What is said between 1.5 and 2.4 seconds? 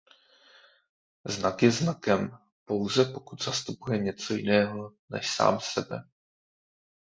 je znakem